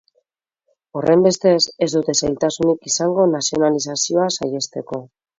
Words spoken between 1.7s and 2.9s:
ez dute zailtasunik